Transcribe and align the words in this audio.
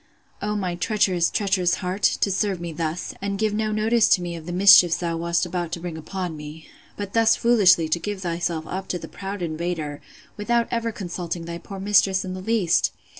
O 0.41 0.55
my 0.55 0.73
treacherous, 0.73 1.29
treacherous 1.29 1.75
heart! 1.75 2.01
to 2.01 2.31
serve 2.31 2.59
me 2.59 2.71
thus! 2.73 3.13
and 3.21 3.37
give 3.37 3.53
no 3.53 3.71
notice 3.71 4.09
to 4.09 4.21
me 4.23 4.35
of 4.35 4.47
the 4.47 4.51
mischiefs 4.51 4.97
thou 4.97 5.15
wast 5.15 5.45
about 5.45 5.71
to 5.73 5.79
bring 5.79 5.95
upon 5.95 6.35
me!—But 6.35 7.13
thus 7.13 7.35
foolishly 7.35 7.87
to 7.89 7.99
give 7.99 8.21
thyself 8.21 8.65
up 8.65 8.87
to 8.87 8.97
the 8.97 9.07
proud 9.07 9.43
invader, 9.43 10.01
without 10.37 10.67
ever 10.71 10.91
consulting 10.91 11.45
thy 11.45 11.59
poor 11.59 11.79
mistress 11.79 12.25
in 12.25 12.33
the 12.33 12.41
least! 12.41 12.91